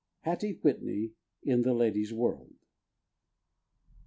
—Hattie 0.23 0.57
Whitney 0.63 1.11
in 1.43 1.61
The 1.61 1.75
Ladies' 1.75 2.11
World. 2.11 2.55